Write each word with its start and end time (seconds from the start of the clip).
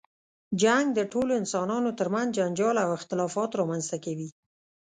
جنګ 0.61 0.85
د 0.93 0.99
ټولو 1.11 1.31
انسانانو 1.41 1.89
تر 1.99 2.07
منځ 2.13 2.29
جنجال 2.37 2.75
او 2.83 2.89
اختلافات 2.99 3.51
رامنځته 3.61 3.97
کوي. 4.05 4.29